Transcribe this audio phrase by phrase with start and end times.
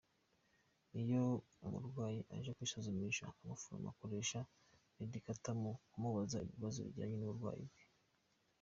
[1.01, 1.23] Iyo
[1.65, 4.39] umurwayi aje kwisuzumisha, umuforomo akoresha
[4.97, 7.83] Medikta mu kumubaza ibibazo bijyanye n’uburwayi bwe.